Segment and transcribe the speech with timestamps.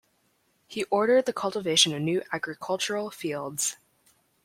[0.65, 3.77] He ordered the cultivation of new agricultural fields.